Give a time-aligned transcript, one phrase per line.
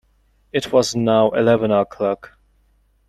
[0.51, 2.35] It was now eleven o'clock.